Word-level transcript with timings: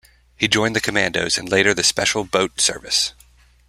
He 0.35 0.47
joined 0.47 0.75
the 0.75 0.81
Commandos 0.81 1.37
and 1.37 1.47
later 1.47 1.75
the 1.75 1.83
Special 1.83 2.23
Boat 2.23 2.59
Service. 2.59 3.13